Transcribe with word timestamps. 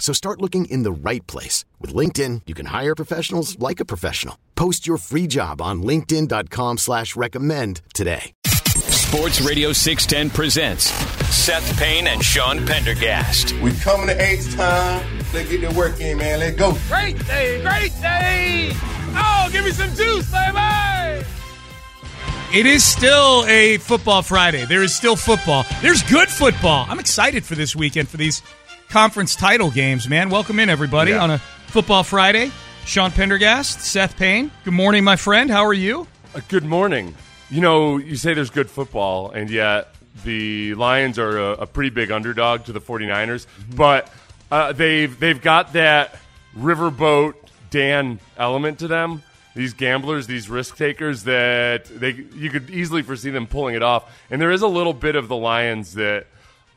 So 0.00 0.12
start 0.12 0.40
looking 0.40 0.64
in 0.64 0.82
the 0.82 0.90
right 0.90 1.24
place. 1.28 1.64
With 1.78 1.94
LinkedIn, 1.94 2.42
you 2.46 2.54
can 2.54 2.66
hire 2.66 2.96
professionals 2.96 3.56
like 3.60 3.78
a 3.78 3.84
professional. 3.84 4.36
Post 4.56 4.88
your 4.88 4.96
free 4.96 5.28
job 5.28 5.62
on 5.62 5.82
linkedin.com 5.82 6.78
slash 6.78 7.14
recommend 7.14 7.82
today. 7.94 8.32
Sports 8.88 9.40
Radio 9.40 9.72
610 9.72 10.30
presents 10.34 10.84
Seth 11.34 11.78
Payne 11.78 12.06
and 12.06 12.24
Sean 12.24 12.64
Pendergast. 12.66 13.52
We 13.60 13.72
coming 13.72 14.06
to 14.06 14.20
H 14.20 14.54
time. 14.54 15.18
Let's 15.32 15.48
get 15.48 15.60
the 15.60 15.74
work 15.76 16.00
in, 16.00 16.18
man. 16.18 16.40
Let's 16.40 16.56
go. 16.56 16.76
Great 16.88 17.18
day, 17.26 17.60
great 17.62 17.92
day. 18.00 18.72
Oh, 19.14 19.48
give 19.52 19.64
me 19.64 19.70
some 19.70 19.92
juice, 19.94 20.30
baby. 20.30 21.26
It 22.52 22.66
is 22.66 22.84
still 22.84 23.44
a 23.46 23.78
football 23.78 24.22
Friday. 24.22 24.64
There 24.64 24.82
is 24.82 24.94
still 24.94 25.14
football. 25.14 25.64
There's 25.82 26.02
good 26.02 26.28
football. 26.28 26.84
I'm 26.88 26.98
excited 26.98 27.44
for 27.44 27.54
this 27.54 27.76
weekend 27.76 28.08
for 28.08 28.16
these 28.16 28.42
conference 28.90 29.36
title 29.36 29.70
games, 29.70 30.08
man. 30.08 30.30
Welcome 30.30 30.58
in, 30.58 30.68
everybody, 30.68 31.12
Yeah. 31.12 31.22
on 31.22 31.30
a 31.30 31.38
football 31.68 32.02
Friday. 32.02 32.50
Sean 32.84 33.10
Pendergast, 33.10 33.80
Seth 33.82 34.16
Payne. 34.16 34.50
Good 34.64 34.74
morning, 34.74 35.04
my 35.04 35.16
friend. 35.16 35.50
How 35.50 35.64
are 35.64 35.74
you? 35.74 36.06
Uh, 36.34 36.40
Good 36.48 36.64
morning. 36.64 37.14
You 37.50 37.60
know, 37.60 37.98
you 37.98 38.16
say 38.16 38.34
there's 38.34 38.50
good 38.50 38.70
football, 38.70 39.30
and 39.30 39.48
yet 39.50 39.94
the 40.24 40.74
Lions 40.74 41.18
are 41.18 41.38
a, 41.38 41.50
a 41.52 41.66
pretty 41.66 41.90
big 41.90 42.10
underdog 42.10 42.64
to 42.64 42.72
the 42.72 42.80
49ers. 42.80 43.46
But 43.74 44.10
uh, 44.50 44.72
they've 44.72 45.18
they've 45.18 45.40
got 45.40 45.72
that 45.74 46.16
riverboat 46.56 47.34
Dan 47.70 48.18
element 48.36 48.80
to 48.80 48.88
them. 48.88 49.22
These 49.54 49.74
gamblers, 49.74 50.26
these 50.26 50.48
risk 50.48 50.76
takers, 50.76 51.24
that 51.24 51.84
they 51.86 52.10
you 52.34 52.50
could 52.50 52.70
easily 52.70 53.02
foresee 53.02 53.30
them 53.30 53.46
pulling 53.46 53.74
it 53.74 53.82
off. 53.82 54.10
And 54.30 54.40
there 54.40 54.50
is 54.52 54.62
a 54.62 54.68
little 54.68 54.94
bit 54.94 55.16
of 55.16 55.28
the 55.28 55.36
Lions 55.36 55.94
that 55.94 56.26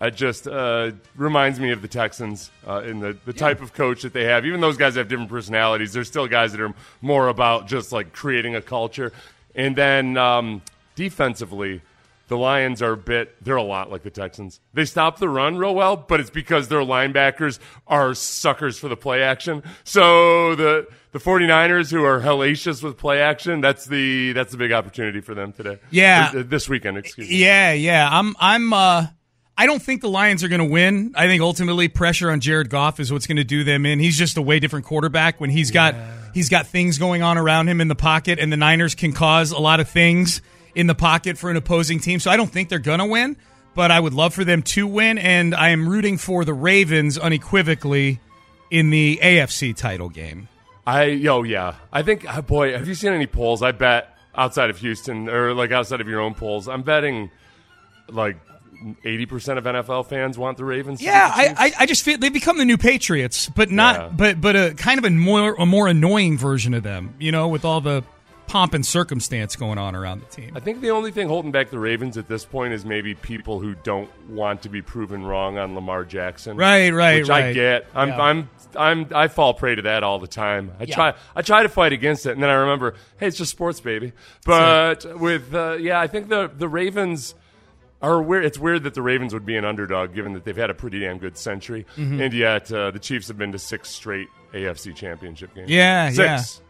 uh, 0.01 0.09
just 0.09 0.47
uh, 0.47 0.91
reminds 1.15 1.59
me 1.59 1.71
of 1.71 1.81
the 1.81 1.87
Texans 1.87 2.51
uh, 2.67 2.81
in 2.81 2.99
the, 2.99 3.17
the 3.25 3.33
type 3.33 3.61
of 3.61 3.73
coach 3.73 4.01
that 4.01 4.13
they 4.13 4.25
have. 4.25 4.45
Even 4.45 4.61
those 4.61 4.77
guys 4.77 4.95
have 4.95 5.07
different 5.07 5.29
personalities. 5.29 5.93
There's 5.93 6.07
still 6.07 6.27
guys 6.27 6.51
that 6.51 6.61
are 6.61 6.73
more 7.01 7.27
about 7.27 7.67
just 7.67 7.91
like 7.91 8.13
creating 8.13 8.55
a 8.55 8.61
culture. 8.61 9.13
And 9.55 9.75
then 9.75 10.17
um, 10.17 10.61
defensively, 10.95 11.81
the 12.27 12.37
Lions 12.37 12.81
are 12.81 12.93
a 12.93 12.97
bit, 12.97 13.35
they're 13.43 13.57
a 13.57 13.63
lot 13.63 13.91
like 13.91 14.03
the 14.03 14.09
Texans. 14.09 14.59
They 14.73 14.85
stop 14.85 15.19
the 15.19 15.29
run 15.29 15.57
real 15.57 15.75
well, 15.75 15.95
but 15.95 16.19
it's 16.19 16.29
because 16.29 16.67
their 16.67 16.79
linebackers 16.79 17.59
are 17.85 18.13
suckers 18.13 18.79
for 18.79 18.87
the 18.87 18.97
play 18.97 19.21
action. 19.21 19.61
So 19.83 20.55
the 20.55 20.87
the 21.11 21.19
49ers 21.19 21.91
who 21.91 22.03
are 22.03 22.21
hellacious 22.21 22.81
with 22.81 22.97
play 22.97 23.21
action, 23.21 23.61
that's 23.61 23.85
the 23.85 24.31
that's 24.31 24.51
the 24.51 24.57
big 24.57 24.71
opportunity 24.71 25.21
for 25.21 25.35
them 25.35 25.53
today. 25.53 25.79
Yeah. 25.91 26.31
Uh, 26.35 26.43
this 26.43 26.67
weekend, 26.67 26.97
excuse 26.97 27.29
me. 27.29 27.35
Yeah, 27.35 27.73
yeah. 27.73 28.09
I'm 28.11 28.35
I'm 28.39 28.73
uh 28.73 29.07
I 29.57 29.65
don't 29.67 29.81
think 29.81 30.01
the 30.01 30.09
Lions 30.09 30.43
are 30.43 30.47
going 30.47 30.59
to 30.59 30.65
win. 30.65 31.13
I 31.15 31.27
think 31.27 31.41
ultimately 31.41 31.87
pressure 31.87 32.31
on 32.31 32.39
Jared 32.39 32.69
Goff 32.69 32.99
is 32.99 33.11
what's 33.11 33.27
going 33.27 33.37
to 33.37 33.43
do 33.43 33.63
them 33.63 33.85
in. 33.85 33.99
He's 33.99 34.17
just 34.17 34.37
a 34.37 34.41
way 34.41 34.59
different 34.59 34.85
quarterback 34.85 35.39
when 35.39 35.51
he's 35.51 35.69
got 35.69 35.95
he's 36.33 36.49
got 36.49 36.67
things 36.67 36.97
going 36.97 37.21
on 37.21 37.37
around 37.37 37.69
him 37.69 37.79
in 37.79 37.87
the 37.87 37.95
pocket 37.95 38.39
and 38.39 38.51
the 38.51 38.57
Niners 38.57 38.95
can 38.95 39.13
cause 39.13 39.51
a 39.51 39.59
lot 39.59 39.79
of 39.79 39.87
things 39.87 40.41
in 40.73 40.87
the 40.87 40.95
pocket 40.95 41.37
for 41.37 41.51
an 41.51 41.57
opposing 41.57 41.99
team. 41.99 42.19
So 42.19 42.31
I 42.31 42.37
don't 42.37 42.51
think 42.51 42.69
they're 42.69 42.79
going 42.79 42.99
to 42.99 43.05
win, 43.05 43.37
but 43.75 43.91
I 43.91 43.99
would 43.99 44.13
love 44.13 44.33
for 44.33 44.43
them 44.43 44.63
to 44.63 44.87
win 44.87 45.19
and 45.19 45.53
I 45.53 45.69
am 45.69 45.87
rooting 45.87 46.17
for 46.17 46.43
the 46.45 46.53
Ravens 46.53 47.19
unequivocally 47.19 48.19
in 48.71 48.89
the 48.89 49.19
AFC 49.21 49.75
title 49.75 50.09
game. 50.09 50.47
I 50.87 51.03
yo 51.03 51.43
yeah. 51.43 51.75
I 51.91 52.01
think 52.01 52.27
uh, 52.27 52.41
boy, 52.41 52.73
have 52.73 52.87
you 52.87 52.95
seen 52.95 53.13
any 53.13 53.27
polls? 53.27 53.61
I 53.61 53.71
bet 53.71 54.17
outside 54.33 54.71
of 54.71 54.79
Houston 54.79 55.29
or 55.29 55.53
like 55.53 55.71
outside 55.71 56.01
of 56.01 56.07
your 56.07 56.21
own 56.21 56.33
polls, 56.33 56.67
I'm 56.67 56.81
betting 56.81 57.29
like 58.09 58.37
eighty 59.03 59.25
percent 59.25 59.57
of 59.59 59.65
NFL 59.65 60.07
fans 60.07 60.37
want 60.37 60.57
the 60.57 60.65
Ravens. 60.65 61.01
Yeah, 61.01 61.27
the 61.29 61.61
I, 61.61 61.65
I, 61.67 61.71
I 61.79 61.85
just 61.85 62.03
feel 62.03 62.17
they 62.17 62.29
become 62.29 62.57
the 62.57 62.65
new 62.65 62.77
Patriots, 62.77 63.49
but 63.49 63.71
not, 63.71 63.95
Yeah. 63.95 64.09
but 64.15 64.41
but 64.41 64.55
a 64.55 64.73
kind 64.75 64.99
of 64.99 65.05
a 65.05 65.09
more 65.09 65.55
a 65.57 65.65
more 65.65 65.87
annoying 65.87 66.37
version 66.37 66.73
of 66.73 66.83
them. 66.83 67.15
You 67.19 67.31
know, 67.31 67.47
with 67.47 67.65
all 67.65 67.81
the 67.81 68.03
pomp 68.45 68.73
and 68.73 68.85
circumstance 68.85 69.55
going 69.55 69.77
on 69.77 69.95
around 69.95 70.19
the 70.19 70.25
team. 70.27 70.51
I 70.55 70.59
think 70.59 70.81
the 70.81 70.91
only 70.91 71.11
thing 71.11 71.29
holding 71.29 71.51
back 71.53 71.69
the 71.69 71.79
Ravens 71.79 72.17
at 72.17 72.27
this 72.27 72.43
point 72.43 72.73
is 72.73 72.83
maybe 72.83 73.15
people 73.15 73.59
who 73.59 73.73
don't 73.73 74.09
want 74.29 74.63
to 74.63 74.69
be 74.69 74.81
proven 74.81 75.25
wrong 75.25 75.57
on 75.57 75.73
Lamar 75.75 76.03
Jackson. 76.03 76.57
Right, 76.57 76.91
right, 76.93 77.21
Which 77.21 77.29
I 77.29 77.53
get. 77.53 77.87
I'm, 77.95 78.09
Yeah. 78.09 78.21
I'm, 78.21 78.49
I'm, 78.75 79.07
I 79.15 79.27
fall 79.29 79.53
prey 79.53 79.75
to 79.75 79.81
that 79.83 80.03
all 80.03 80.19
the 80.19 80.27
time. 80.27 80.73
I 80.77 80.83
Yeah. 80.83 80.93
try, 80.93 81.13
I 81.37 81.41
try 81.41 81.63
to 81.63 81.69
fight 81.69 81.93
against 81.93 82.25
it, 82.25 82.33
and 82.33 82.43
then 82.43 82.49
I 82.49 82.55
remember, 82.55 82.95
hey, 83.17 83.27
it's 83.27 83.37
just 83.37 83.49
sports, 83.49 83.79
baby. 83.79 84.11
But 84.45 85.19
with, 85.19 85.53
uh, 85.55 85.77
yeah, 85.79 85.99
I 85.99 86.07
think 86.07 86.27
the 86.27 86.51
the 86.55 86.67
Ravens 86.67 87.35
are 88.03 88.21
weird. 88.21 88.45
It's 88.45 88.59
weird 88.59 88.83
that 88.83 88.93
the 88.93 89.01
Ravens 89.01 89.33
would 89.33 89.45
be 89.45 89.55
an 89.55 89.65
underdog, 89.65 90.13
given 90.13 90.33
that 90.33 90.43
they've 90.43 90.55
had 90.55 90.69
a 90.69 90.73
pretty 90.75 90.99
damn 90.99 91.17
good 91.17 91.37
century, 91.37 91.85
Mm-hmm. 91.97 92.21
and 92.21 92.33
yet 92.33 92.71
uh, 92.71 92.91
the 92.91 92.99
Chiefs 92.99 93.27
have 93.29 93.37
been 93.39 93.51
to 93.53 93.57
six 93.59 93.89
straight 93.89 94.27
AFC 94.53 94.95
Championship 94.95 95.55
games. 95.55 95.69
Yeah, 95.71 96.11
six. 96.11 96.61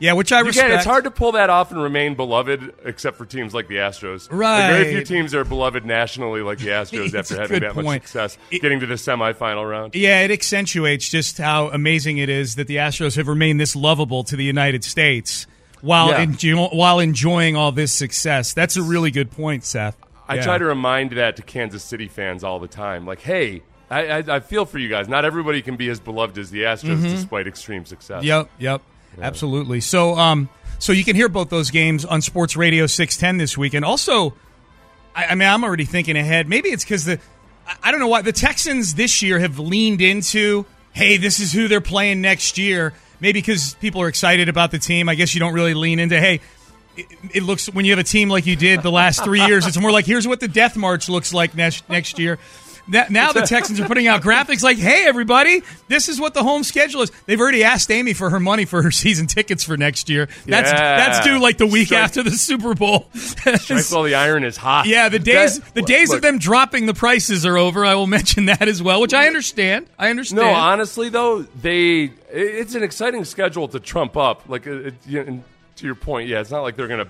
Yeah, 0.00 0.12
which 0.12 0.30
I 0.30 0.38
You 0.38 0.44
respect. 0.46 0.70
it's 0.74 0.84
hard 0.84 1.02
to 1.04 1.10
pull 1.10 1.32
that 1.32 1.50
off 1.50 1.72
and 1.72 1.82
remain 1.82 2.14
beloved, 2.14 2.72
except 2.84 3.16
for 3.16 3.26
teams 3.26 3.52
like 3.52 3.66
the 3.66 3.74
Astros. 3.78 4.30
Like, 4.30 4.70
very 4.72 4.94
few 4.94 5.02
teams 5.04 5.34
are 5.34 5.42
beloved 5.44 5.84
nationally 5.84 6.40
like 6.40 6.58
the 6.58 6.68
Astros 6.68 7.12
after 7.18 7.34
having 7.40 7.58
that 7.62 7.72
point. 7.72 7.84
much 7.84 8.02
success, 8.02 8.38
It- 8.52 8.62
getting 8.62 8.78
to 8.78 8.86
the 8.86 8.94
semifinal 8.94 9.68
round. 9.68 9.96
Yeah, 9.96 10.20
it 10.20 10.30
accentuates 10.30 11.08
just 11.08 11.38
how 11.38 11.70
amazing 11.70 12.18
it 12.18 12.28
is 12.28 12.54
that 12.54 12.68
the 12.68 12.76
Astros 12.76 13.16
have 13.16 13.26
remained 13.26 13.58
this 13.60 13.74
lovable 13.74 14.22
to 14.22 14.36
the 14.36 14.44
United 14.44 14.84
States 14.84 15.48
while 15.80 16.10
Yeah. 16.10 16.24
enjo- 16.26 16.72
while 16.72 17.00
enjoying 17.00 17.56
all 17.56 17.72
this 17.72 17.90
success. 17.92 18.52
That's 18.52 18.76
a 18.76 18.82
really 18.82 19.10
good 19.10 19.32
point, 19.32 19.64
Seth. 19.64 19.96
I 20.28 20.34
Yeah. 20.36 20.42
try 20.42 20.58
to 20.58 20.64
remind 20.64 21.12
that 21.12 21.36
to 21.36 21.42
Kansas 21.42 21.82
City 21.82 22.06
fans 22.08 22.44
all 22.44 22.58
the 22.58 22.68
time. 22.68 23.06
Like, 23.06 23.20
hey, 23.20 23.62
I, 23.90 24.06
I, 24.06 24.18
I 24.36 24.40
feel 24.40 24.66
for 24.66 24.78
you 24.78 24.88
guys. 24.88 25.08
Not 25.08 25.24
everybody 25.24 25.62
can 25.62 25.76
be 25.76 25.88
as 25.88 25.98
beloved 26.00 26.36
as 26.38 26.50
the 26.50 26.62
Astros 26.64 27.00
despite 27.02 27.46
extreme 27.46 27.86
success. 27.86 28.18
Mm-hmm. 28.18 28.26
Yep, 28.26 28.50
yep, 28.58 28.82
absolutely. 29.22 29.80
So, 29.80 30.16
um, 30.18 30.48
so 30.78 30.92
you 30.92 31.04
can 31.04 31.16
hear 31.16 31.28
both 31.28 31.48
those 31.48 31.70
games 31.70 32.04
on 32.04 32.20
Sports 32.20 32.56
Radio 32.56 32.86
six 32.86 33.16
ten 33.16 33.38
this 33.38 33.56
weekend. 33.56 33.84
Also, 33.86 34.34
I, 35.16 35.24
I 35.30 35.34
mean, 35.34 35.48
I'm 35.48 35.64
already 35.64 35.86
thinking 35.86 36.16
ahead. 36.16 36.48
Maybe 36.48 36.68
it's 36.68 36.84
because 36.84 37.06
the 37.06 37.18
I, 37.66 37.76
I 37.84 37.90
don't 37.90 38.00
know 38.00 38.08
why 38.08 38.20
the 38.22 38.32
Texans 38.32 38.94
this 38.94 39.22
year 39.22 39.38
have 39.38 39.58
leaned 39.58 40.02
into, 40.02 40.66
hey, 40.92 41.16
this 41.16 41.40
is 41.40 41.52
who 41.52 41.68
they're 41.68 41.80
playing 41.80 42.20
next 42.20 42.58
year. 42.58 42.92
Maybe 43.20 43.40
because 43.40 43.74
people 43.80 44.02
are 44.02 44.08
excited 44.08 44.48
about 44.48 44.70
the 44.70 44.78
team. 44.78 45.08
I 45.08 45.14
guess 45.14 45.34
you 45.34 45.40
don't 45.40 45.54
really 45.54 45.74
lean 45.74 45.98
into, 45.98 46.20
hey. 46.20 46.40
It, 46.98 47.06
it 47.34 47.42
looks 47.42 47.72
when 47.72 47.84
you 47.84 47.92
have 47.92 47.98
a 47.98 48.04
team 48.04 48.28
like 48.28 48.44
you 48.46 48.56
did 48.56 48.82
the 48.82 48.90
last 48.90 49.22
three 49.24 49.40
years. 49.46 49.66
It's 49.66 49.80
more 49.80 49.92
like 49.92 50.04
here's 50.06 50.26
what 50.26 50.40
the 50.40 50.48
death 50.48 50.76
march 50.76 51.08
looks 51.08 51.32
like 51.32 51.54
next 51.54 51.88
next 51.88 52.18
year. 52.18 52.38
That, 52.90 53.10
now 53.10 53.32
the 53.32 53.42
Texans 53.42 53.78
are 53.80 53.86
putting 53.86 54.06
out 54.06 54.22
graphics 54.22 54.62
like, 54.62 54.78
"Hey, 54.78 55.04
everybody, 55.06 55.62
this 55.88 56.08
is 56.08 56.18
what 56.18 56.32
the 56.32 56.42
home 56.42 56.64
schedule 56.64 57.02
is." 57.02 57.10
They've 57.26 57.38
already 57.38 57.62
asked 57.62 57.90
Amy 57.90 58.14
for 58.14 58.30
her 58.30 58.40
money 58.40 58.64
for 58.64 58.82
her 58.82 58.90
season 59.04 59.26
tickets 59.26 59.62
for 59.62 59.76
next 59.76 60.08
year. 60.08 60.26
That's 60.46 60.72
Yeah. 60.72 60.96
that's 60.96 61.20
due 61.26 61.38
like 61.38 61.58
the 61.58 61.66
week 61.66 61.88
Strike- 61.88 62.00
after 62.02 62.22
the 62.22 62.30
Super 62.30 62.72
Bowl. 62.74 63.08
Strike 63.14 63.84
while 63.90 64.04
the 64.04 64.14
iron 64.14 64.42
is 64.42 64.56
hot. 64.56 64.86
yeah, 64.86 65.10
the 65.10 65.18
days 65.18 65.60
That- 65.60 65.74
the 65.74 65.82
days 65.82 66.08
look, 66.08 66.16
of 66.16 66.22
them 66.22 66.38
dropping 66.38 66.86
the 66.86 66.94
prices 66.94 67.44
are 67.44 67.58
over. 67.58 67.84
I 67.84 67.94
will 67.94 68.06
mention 68.18 68.46
that 68.46 68.66
as 68.66 68.82
well, 68.82 69.02
which 69.02 69.12
I 69.12 69.26
understand. 69.26 69.86
I 69.98 70.08
understand. 70.08 70.40
No, 70.40 70.48
honestly 70.50 71.10
though, 71.10 71.42
they 71.42 72.10
it's 72.32 72.74
an 72.74 72.82
exciting 72.82 73.26
schedule 73.26 73.68
to 73.68 73.80
trump 73.80 74.16
up. 74.16 74.48
Like 74.48 74.66
uh, 74.66 74.72
it, 74.72 74.94
you 75.06 75.20
and 75.20 75.44
to 75.78 75.86
your 75.86 75.94
point, 75.94 76.28
yeah, 76.28 76.40
it's 76.40 76.50
not 76.50 76.62
like 76.62 76.76
they're 76.76 76.88
gonna. 76.88 77.08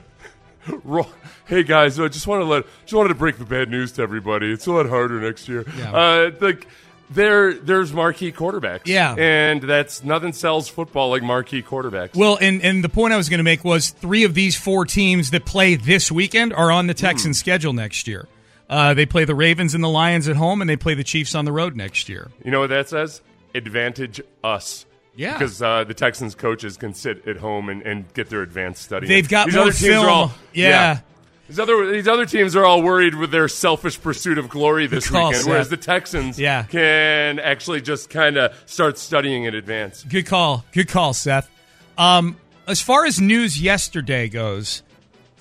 roll. 0.85 1.07
Hey 1.47 1.63
guys, 1.63 1.99
I 1.99 2.09
just 2.09 2.27
want 2.27 2.43
to 2.43 2.45
let 2.45 2.65
just 2.83 2.93
wanted 2.93 3.09
to 3.11 3.15
break 3.15 3.39
the 3.39 3.45
bad 3.47 3.71
news 3.71 3.93
to 3.93 4.03
everybody. 4.03 4.53
It's 4.53 4.67
a 4.67 4.73
lot 4.73 4.87
harder 4.89 5.21
next 5.21 5.49
year. 5.49 5.65
Yeah. 5.79 5.93
Uh, 5.93 6.31
like 6.41 6.67
there 7.11 7.55
there's 7.55 7.93
marquee 7.93 8.33
quarterbacks. 8.33 8.83
Yeah. 8.85 9.15
and 9.17 9.63
that's 9.63 10.05
nothing 10.05 10.35
sells 10.35 10.69
football 10.69 11.09
like 11.11 11.23
marquee 11.23 11.63
quarterbacks. 11.63 12.15
Well, 12.17 12.37
and 12.41 12.61
and 12.63 12.85
the 12.85 12.91
point 12.91 13.15
I 13.15 13.17
was 13.17 13.31
going 13.31 13.39
to 13.39 13.45
make 13.45 13.65
was 13.65 13.91
three 13.91 14.25
of 14.25 14.35
these 14.35 14.57
four 14.59 14.85
teams 14.85 15.31
that 15.31 15.47
play 15.47 15.77
this 15.77 16.13
weekend 16.13 16.53
are 16.53 16.71
on 16.71 16.87
the 16.87 16.93
Texans' 16.95 17.39
Hmm. 17.39 17.45
schedule 17.45 17.73
next 17.73 18.07
year. 18.07 18.27
Uh, 18.69 18.93
they 18.93 19.07
play 19.07 19.25
the 19.25 19.35
Ravens 19.35 19.75
and 19.75 19.83
the 19.83 19.89
Lions 19.89 20.29
at 20.29 20.37
home, 20.37 20.61
and 20.61 20.69
they 20.69 20.77
play 20.77 20.93
the 20.93 21.05
Chiefs 21.05 21.35
on 21.35 21.47
the 21.47 21.53
road 21.53 21.77
next 21.77 22.11
year. 22.11 22.29
you 22.45 22.51
know 22.51 22.61
what 22.61 22.69
that 22.69 22.91
says? 22.91 23.23
Advantage 23.55 24.21
us. 24.45 24.85
Yeah. 25.19 25.33
because 25.37 25.61
uh, 25.61 25.83
the 25.85 25.95
Texans 25.95 26.35
coaches 26.37 26.77
can 26.77 26.95
sit 26.95 27.27
at 27.27 27.37
home 27.39 27.69
and, 27.69 27.83
and 27.83 28.13
get 28.15 28.31
their 28.31 28.41
advanced 28.43 28.83
study. 28.83 29.09
They've 29.09 29.29
got 29.29 29.47
these 29.47 29.55
more 29.57 29.63
other 29.65 29.73
teams 29.73 29.87
film. 29.93 30.07
Are 30.07 30.11
all, 30.11 30.33
Yeah. 30.53 31.01
These 31.49 31.59
other 31.59 31.91
these 31.91 32.07
other 32.07 32.25
teams 32.27 32.55
are 32.55 32.65
all 32.65 32.83
worried 32.83 33.15
with 33.15 33.31
their 33.31 33.49
selfish 33.49 34.01
pursuit 34.01 34.37
of 34.39 34.49
glory 34.49 34.87
this 34.87 35.09
call, 35.11 35.31
weekend, 35.31 35.49
whereas 35.49 35.71
the 35.71 35.77
Texans 35.79 36.39
Yeah. 36.39 36.63
can 36.65 37.39
actually 37.39 37.81
just 37.81 38.11
kind 38.11 38.37
of 38.37 38.55
start 38.67 38.97
studying 38.99 39.45
in 39.45 39.55
advance. 39.55 40.05
Good 40.05 40.27
call. 40.27 40.65
Good 40.73 40.89
call, 40.89 41.15
Seth. 41.15 41.51
Um, 41.97 42.37
as 42.67 42.81
far 42.81 43.07
as 43.07 43.19
news 43.21 43.61
yesterday 43.61 44.29
goes, 44.29 44.83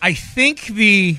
I 0.02 0.14
think 0.14 0.66
the 0.68 1.18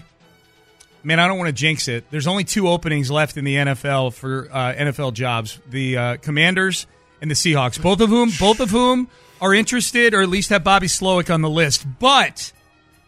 man. 1.04 1.20
I 1.20 1.28
don't 1.28 1.38
want 1.38 1.48
to 1.48 1.52
jinx 1.52 1.86
it. 1.86 2.04
There's 2.10 2.26
only 2.26 2.44
two 2.44 2.66
openings 2.66 3.10
left 3.10 3.36
in 3.36 3.44
the 3.44 3.56
NFL 3.56 4.14
for 4.14 4.48
uh, 4.50 4.72
NFL 4.72 5.12
jobs: 5.12 5.60
the 5.68 5.96
uh, 5.96 6.16
Commanders 6.16 6.86
and 7.20 7.30
the 7.30 7.34
Seahawks. 7.34 7.80
Both 7.80 8.00
of 8.00 8.08
whom, 8.10 8.30
both 8.38 8.60
of 8.60 8.70
whom 8.70 9.08
are 9.40 9.54
interested, 9.54 10.14
or 10.14 10.22
at 10.22 10.28
least 10.28 10.50
have 10.50 10.64
Bobby 10.64 10.86
Slowik 10.86 11.32
on 11.32 11.42
the 11.42 11.50
list. 11.50 11.86
But 11.98 12.52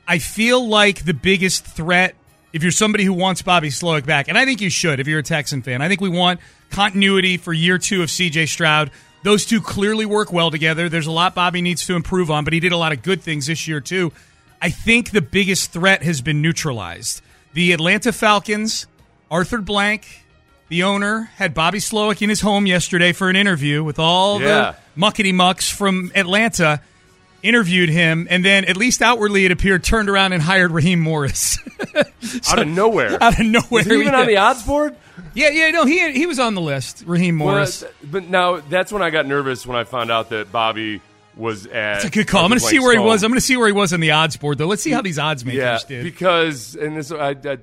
I 0.07 0.19
feel 0.19 0.67
like 0.67 1.05
the 1.05 1.15
biggest 1.15 1.65
threat, 1.65 2.15
if 2.53 2.63
you're 2.63 2.73
somebody 2.73 3.05
who 3.05 3.13
wants 3.13 3.43
Bobby 3.43 3.69
Slowik 3.69 4.07
back, 4.07 4.29
and 4.29 4.37
I 4.39 4.45
think 4.45 4.61
you 4.61 4.71
should 4.71 5.01
if 5.01 5.07
you're 5.07 5.21
a 5.21 5.25
Texan 5.25 5.63
fan, 5.63 5.83
I 5.83 5.89
think 5.89 6.01
we 6.01 6.09
want 6.09 6.41
continuity 6.71 7.37
for 7.37 7.53
year 7.53 7.79
two 7.79 8.03
of 8.03 8.09
CJ 8.09 8.49
Stroud. 8.49 8.91
Those 9.23 9.45
two 9.45 9.61
clearly 9.61 10.07
work 10.07 10.33
well 10.33 10.51
together. 10.51 10.89
There's 10.89 11.07
a 11.07 11.13
lot 11.13 11.35
Bobby 11.35 11.61
needs 11.61 11.87
to 11.87 11.95
improve 11.95 12.31
on, 12.31 12.45
but 12.45 12.53
he 12.53 12.61
did 12.61 12.73
a 12.73 12.77
lot 12.77 12.93
of 12.93 13.03
good 13.03 13.23
things 13.23 13.47
this 13.47 13.69
year, 13.69 13.81
too. 13.81 14.13
I 14.63 14.71
think 14.71 15.11
the 15.11 15.23
biggest 15.23 15.73
threat 15.73 16.03
has 16.03 16.21
been 16.21 16.41
neutralized. 16.41 17.23
The 17.53 17.73
Atlanta 17.73 18.13
Falcons, 18.13 18.87
Arthur 19.31 19.59
Blank, 19.59 20.20
the 20.71 20.85
owner, 20.85 21.31
had 21.37 21.53
Bobby 21.53 21.79
Slowik 21.79 22.23
in 22.23 22.29
his 22.31 22.41
home 22.41 22.65
yesterday 22.65 23.13
for 23.13 23.29
an 23.29 23.37
interview 23.37 23.85
with 23.85 23.99
all 23.99 24.41
Yeah. 24.41 24.75
the 24.95 25.01
muckety 25.01 25.35
mucks 25.35 25.69
from 25.69 26.11
Atlanta 26.15 26.81
interviewed 27.43 27.89
him, 27.89 28.27
and 28.31 28.45
then 28.45 28.65
at 28.67 28.77
least 28.77 29.03
outwardly 29.03 29.45
it 29.45 29.51
appeared 29.51 29.83
turned 29.83 30.09
around 30.09 30.33
and 30.33 30.43
hired 30.43 30.71
Raheem 30.71 31.01
Morris 31.01 31.59
out 32.49 32.59
of 32.59 32.69
nowhere. 32.69 33.23
out 33.23 33.39
of 33.39 33.47
nowhere. 33.47 33.93
Even 33.93 34.15
on 34.15 34.27
the 34.27 34.37
odds 34.37 34.63
board? 34.63 34.95
yeah, 35.35 35.49
yeah, 35.49 35.71
no, 35.71 35.85
he 35.87 36.13
he 36.13 36.27
was 36.27 36.39
on 36.39 36.55
the 36.55 36.61
list. 36.61 37.03
Raheem 37.07 37.35
Morris. 37.37 37.83
Well, 37.83 37.91
but 38.05 38.29
now 38.29 38.57
that's 38.61 38.93
when 38.93 39.03
I 39.03 39.11
got 39.11 39.27
nervous 39.27 39.67
when 39.67 39.77
I 39.77 39.85
found 39.85 40.11
out 40.11 40.31
that 40.31 40.53
Bobby 40.53 41.01
was 41.35 41.67
at. 41.67 41.97
It's 41.97 42.05
a 42.05 42.11
good 42.11 42.29
call. 42.29 42.45
I'm 42.45 42.51
going 42.51 42.61
to 42.61 42.67
see 42.67 42.79
where 42.79 42.93
he 42.93 42.99
was. 43.05 43.25
I'm 43.25 43.31
going 43.31 43.39
to 43.41 43.45
see 43.45 43.57
where 43.57 43.67
he 43.67 43.73
was 43.73 43.93
on 43.93 44.01
the 44.01 44.11
odds 44.13 44.37
board, 44.37 44.59
though. 44.59 44.67
Let's 44.67 44.83
see 44.83 44.91
how 44.91 45.01
these 45.03 45.19
odds 45.19 45.45
makers 45.45 45.59
yeah, 45.63 45.79
did. 45.89 46.05
because 46.05 46.75
and 46.77 46.97
this 46.97 47.11
I, 47.11 47.31
I, 47.31 47.59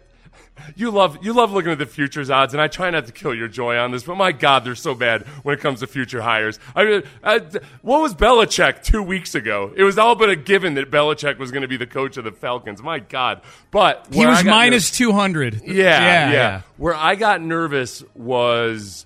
you 0.75 0.91
love 0.91 1.17
you 1.23 1.33
love 1.33 1.51
looking 1.51 1.71
at 1.71 1.77
the 1.79 1.85
futures 1.85 2.29
odds, 2.29 2.53
and 2.53 2.61
I 2.61 2.67
try 2.67 2.89
not 2.89 3.05
to 3.07 3.11
kill 3.11 3.33
your 3.33 3.47
joy 3.47 3.77
on 3.77 3.91
this, 3.91 4.03
but 4.03 4.15
my 4.15 4.31
God, 4.31 4.63
they're 4.63 4.75
so 4.75 4.93
bad 4.93 5.23
when 5.43 5.55
it 5.57 5.61
comes 5.61 5.79
to 5.79 5.87
future 5.87 6.21
hires. 6.21 6.59
I 6.75 6.85
mean, 6.85 7.03
I, 7.23 7.39
what 7.81 8.01
was 8.01 8.13
Belichick 8.13 8.83
two 8.83 9.01
weeks 9.01 9.33
ago? 9.33 9.73
It 9.75 9.83
was 9.83 9.97
all 9.97 10.15
but 10.15 10.29
a 10.29 10.35
given 10.35 10.75
that 10.75 10.91
Belichick 10.91 11.39
was 11.39 11.51
going 11.51 11.63
to 11.63 11.67
be 11.67 11.77
the 11.77 11.87
coach 11.87 12.17
of 12.17 12.23
the 12.23 12.31
Falcons. 12.31 12.81
My 12.83 12.99
God, 12.99 13.41
but 13.71 14.07
he 14.11 14.25
was 14.25 14.43
minus 14.43 14.91
nervous- 14.91 14.91
200. 14.91 15.61
Yeah, 15.65 16.31
yeah, 16.31 16.61
Where 16.77 16.93
I 16.93 17.15
got 17.15 17.41
nervous 17.41 18.03
was 18.13 19.05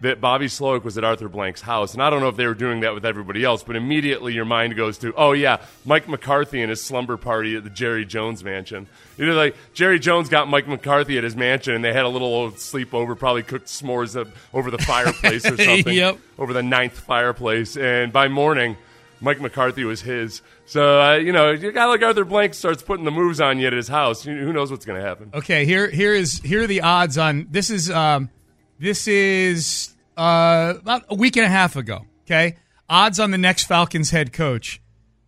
that 0.00 0.20
Bobby 0.20 0.46
Slowik 0.46 0.84
was 0.84 0.96
at 0.96 1.04
Arthur 1.04 1.28
Blank's 1.28 1.60
house, 1.60 1.92
and 1.94 2.02
I 2.02 2.08
don't 2.10 2.20
know 2.20 2.28
if 2.28 2.36
they 2.36 2.46
were 2.46 2.54
doing 2.54 2.80
that 2.80 2.94
with 2.94 3.04
everybody 3.04 3.42
else, 3.44 3.62
but 3.64 3.74
immediately 3.76 4.32
your 4.32 4.44
mind 4.44 4.76
goes 4.76 4.96
to, 4.98 5.12
oh 5.16 5.32
yeah, 5.32 5.58
Mike 5.84 6.08
McCarthy 6.08 6.60
and 6.62 6.70
his 6.70 6.80
slumber 6.82 7.16
party 7.16 7.56
at 7.56 7.64
the 7.64 7.70
Jerry 7.70 8.04
Jones 8.04 8.44
mansion. 8.44 8.86
You 9.16 9.26
know, 9.26 9.34
like 9.34 9.56
Jerry 9.74 9.98
Jones 9.98 10.28
got 10.28 10.48
Mike 10.48 10.68
McCarthy 10.68 11.18
at 11.18 11.24
his 11.24 11.34
mansion, 11.34 11.74
and 11.74 11.84
they 11.84 11.92
had 11.92 12.04
a 12.04 12.08
little 12.08 12.28
old 12.28 12.54
sleepover, 12.54 13.18
probably 13.18 13.42
cooked 13.42 13.66
s'mores 13.66 14.18
up 14.20 14.28
over 14.54 14.70
the 14.70 14.78
fireplace 14.78 15.44
or 15.44 15.56
something, 15.62 15.94
Yep. 15.94 16.18
over 16.38 16.52
the 16.52 16.62
ninth 16.62 16.98
fireplace, 16.98 17.76
and 17.76 18.12
by 18.12 18.28
morning. 18.28 18.76
Mike 19.20 19.40
McCarthy 19.40 19.82
was 19.82 20.00
his. 20.00 20.42
So, 20.66 21.00
uh, 21.00 21.14
you 21.16 21.32
know, 21.32 21.48
a 21.48 21.56
guy 21.72 21.86
like 21.86 22.00
Arthur 22.04 22.24
Blank 22.24 22.54
starts 22.54 22.84
putting 22.84 23.04
the 23.04 23.10
moves 23.10 23.40
on 23.40 23.58
you 23.58 23.66
at 23.66 23.72
his 23.72 23.88
house. 23.88 24.22
Who 24.22 24.52
knows 24.52 24.70
what's 24.70 24.84
going 24.84 25.00
to 25.00 25.04
happen? 25.04 25.30
Okay, 25.34 25.64
here 25.64 25.90
here 25.90 26.14
is 26.14 26.38
here 26.38 26.62
are 26.62 26.66
the 26.68 26.82
odds 26.82 27.18
on 27.18 27.48
this 27.50 27.68
is 27.68 27.90
um 27.90 28.30
this 28.78 29.08
is 29.08 29.94
uh 30.16 30.74
about 30.80 31.04
a 31.08 31.14
week 31.14 31.36
and 31.36 31.46
a 31.46 31.48
half 31.48 31.76
ago. 31.76 32.04
Okay, 32.26 32.56
odds 32.88 33.18
on 33.20 33.30
the 33.30 33.38
next 33.38 33.64
Falcons 33.64 34.10
head 34.10 34.32
coach, 34.32 34.80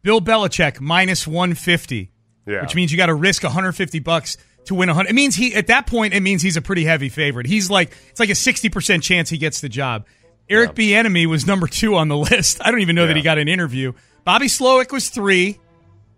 Bill 0.02 0.20
Belichick 0.20 0.80
minus 0.80 1.26
one 1.26 1.54
fifty. 1.54 2.12
Yeah. 2.46 2.62
which 2.62 2.74
means 2.74 2.90
you 2.90 2.96
got 2.96 3.06
to 3.06 3.14
risk 3.14 3.44
150 3.44 4.00
bucks 4.00 4.36
to 4.64 4.74
win 4.74 4.88
100. 4.88 5.08
It 5.10 5.12
means 5.12 5.36
he 5.36 5.54
at 5.54 5.68
that 5.68 5.86
point 5.86 6.14
it 6.14 6.20
means 6.20 6.42
he's 6.42 6.56
a 6.56 6.62
pretty 6.62 6.84
heavy 6.84 7.08
favorite. 7.08 7.46
He's 7.46 7.70
like 7.70 7.92
it's 8.08 8.18
like 8.18 8.30
a 8.30 8.34
60 8.34 8.70
percent 8.70 9.02
chance 9.04 9.28
he 9.30 9.38
gets 9.38 9.60
the 9.60 9.68
job. 9.68 10.06
Eric 10.48 10.74
Bieniemy 10.74 11.26
was 11.26 11.46
number 11.46 11.68
two 11.68 11.94
on 11.94 12.08
the 12.08 12.16
list. 12.30 12.58
I 12.64 12.70
don't 12.72 12.80
even 12.80 12.96
know 12.96 13.06
that 13.06 13.14
he 13.14 13.22
got 13.22 13.38
an 13.38 13.46
interview. 13.46 13.92
Bobby 14.24 14.46
Slowik 14.46 14.90
was 14.90 15.10
three, 15.10 15.60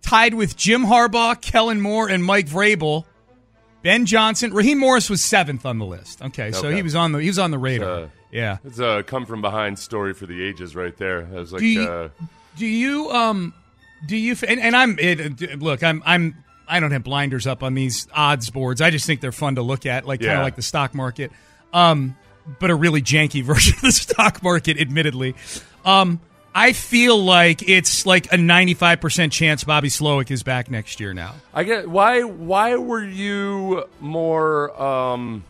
tied 0.01 0.33
with 0.33 0.57
Jim 0.57 0.85
Harbaugh, 0.87 1.39
Kellen 1.39 1.81
Moore, 1.83 2.09
and 2.09 2.25
Mike 2.25 2.47
Vrabel. 2.47 3.05
Ben 3.83 4.07
Johnson, 4.07 4.53
Raheem 4.53 4.79
Morris 4.79 5.11
was 5.11 5.23
seventh 5.23 5.67
on 5.67 5.79
the 5.79 5.87
list. 5.87 6.23
Okay, 6.23 6.53
so 6.53 6.71
he 6.71 6.83
was 6.83 6.95
on 6.95 7.13
the 7.13 7.19
he 7.19 7.29
was 7.29 7.39
on 7.39 7.51
the 7.51 7.59
radar. 7.59 7.91
Uh, 8.05 8.09
yeah. 8.31 8.59
It's 8.65 8.79
a 8.79 9.03
come 9.03 9.27
from 9.27 9.43
behind 9.43 9.79
story 9.79 10.15
for 10.15 10.27
the 10.27 10.43
ages 10.43 10.75
right 10.75 10.97
there. 10.97 11.27
I 11.27 11.35
was 11.39 11.53
like, 11.53 11.61
Do 11.61 11.67
you, 11.67 11.83
uh, 11.83 12.09
do 12.57 12.67
you 12.67 13.11
um 13.11 13.55
do 14.07 14.17
you 14.17 14.37
and, 14.47 14.61
and 14.61 14.77
I'm 14.77 14.99
it, 14.99 15.61
look 15.61 15.83
I'm 15.83 16.03
I'm 16.07 16.43
I 16.67 16.81
don't 16.81 16.93
have 16.93 17.05
blinders 17.05 17.47
up 17.47 17.63
on 17.63 17.75
these 17.75 18.09
odds 18.15 18.49
boards. 18.51 18.81
I 18.81 18.91
just 18.91 19.05
think 19.07 19.21
they're 19.21 19.33
fun 19.33 19.57
to 19.57 19.63
look 19.63 19.85
at, 19.85 20.07
like 20.07 20.21
kind 20.21 20.33
of 20.39 20.43
like 20.43 20.57
the 20.57 20.63
stock 20.63 20.95
market, 20.95 21.31
um, 21.75 22.17
but 22.61 22.71
a 22.71 22.75
really 22.75 23.03
janky 23.03 23.43
version 23.45 23.75
of 23.77 23.83
the 23.83 23.93
stock 23.93 24.43
market, 24.43 24.79
admittedly. 24.81 25.35
Um, 25.85 26.21
I 26.55 26.73
feel 26.73 27.23
like 27.23 27.67
it's 27.69 28.05
like 28.05 28.27
a 28.27 28.37
95% 28.37 29.33
chance 29.33 29.65
Bobby 29.65 29.89
Slowik 29.89 30.31
is 30.31 30.43
back 30.43 30.71
next 30.71 31.01
year 31.01 31.15
now. 31.15 31.35
I 31.55 31.65
get 31.65 31.89
why. 31.89 32.23
Why 32.23 32.77
were 32.77 33.05
you 33.05 33.85
more? 34.01 34.81
Um, 34.81 35.45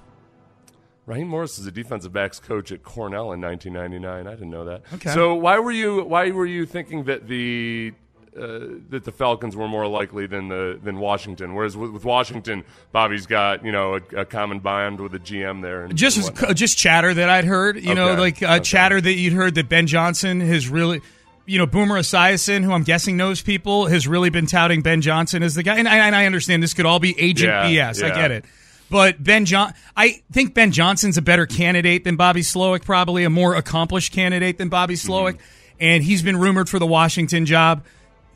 Raheem 1.07 1.29
Morris 1.29 1.59
is 1.59 1.67
a 1.67 1.73
defensive 1.73 2.13
backs 2.13 2.39
coach 2.39 2.71
at 2.71 2.83
Cornell 2.85 3.33
in 3.33 3.41
1999. 3.41 4.27
I 4.27 4.31
didn't 4.31 4.51
know 4.51 4.65
that. 4.67 4.83
Okay. 4.95 5.11
So 5.11 5.35
why 5.35 5.59
were 5.59 5.73
you? 5.73 6.05
Why 6.05 6.31
were 6.31 6.47
you 6.47 6.67
thinking 6.67 7.05
that 7.05 7.27
the 7.27 7.93
uh, 8.37 8.81
that 8.91 9.03
the 9.05 9.13
Falcons 9.13 9.55
were 9.57 9.69
more 9.69 9.87
likely 9.87 10.27
than 10.27 10.49
the 10.49 10.79
than 10.83 10.99
Washington? 10.99 11.55
Whereas 11.55 11.77
with, 11.77 11.91
with 11.91 12.05
Washington, 12.05 12.65
Bobby's 12.93 13.27
got 13.27 13.65
you 13.65 13.73
know 13.73 13.95
a, 14.13 14.21
a 14.21 14.25
common 14.25 14.61
bond 14.61 15.01
with 15.01 15.15
a 15.15 15.19
GM 15.19 15.63
there. 15.63 15.85
And 15.85 15.97
just 15.97 16.41
and 16.43 16.57
just 16.57 16.79
chatter 16.79 17.13
that 17.15 17.29
I'd 17.29 17.45
heard. 17.45 17.83
You 17.83 17.95
know, 17.95 18.15
like 18.15 18.43
uh, 18.43 18.55
Okay. 18.55 18.61
chatter 18.65 19.01
that 19.01 19.13
you'd 19.15 19.33
heard 19.35 19.55
that 19.57 19.69
Ben 19.69 19.87
Johnson 19.87 20.41
has 20.41 20.69
really, 20.69 21.01
you 21.47 21.59
know, 21.59 21.67
Boomer 21.67 21.99
Esiason, 21.99 22.65
who 22.65 22.73
I'm 22.73 22.85
guessing 22.85 23.17
knows 23.17 23.43
people, 23.43 23.87
has 23.87 24.09
really 24.09 24.31
been 24.31 24.47
touting 24.47 24.81
Ben 24.83 25.01
Johnson 25.03 25.43
as 25.43 25.55
the 25.55 25.63
guy. 25.63 25.77
And 25.77 25.89
I, 25.89 25.97
and 26.07 26.17
I 26.17 26.27
understand 26.27 26.63
this 26.63 26.75
could 26.75 26.87
all 26.87 27.01
be 27.01 27.15
agent 27.19 27.49
Yeah, 27.71 27.91
BS. 27.93 28.03
I 28.03 28.15
get 28.15 28.31
it. 28.31 28.45
But 28.91 29.23
Ben 29.25 29.47
John, 29.47 29.73
I 29.97 30.21
think 30.33 30.53
Ben 30.53 30.71
Johnson's 30.71 31.17
a 31.17 31.23
better 31.23 31.47
candidate 31.47 32.05
than 32.05 32.17
Bobby 32.17 32.43
Slowik, 32.43 32.85
probably 32.85 33.25
a 33.25 33.31
more 33.31 33.55
accomplished 33.55 34.13
candidate 34.13 34.59
than 34.59 34.69
Bobby 34.69 34.95
Mm-hmm. 34.95 35.11
Slowik, 35.13 35.39
and 35.81 36.05
he's 36.05 36.23
been 36.23 36.37
rumored 36.37 36.69
for 36.69 36.79
the 36.79 36.87
Washington 36.87 37.47
job. 37.47 37.85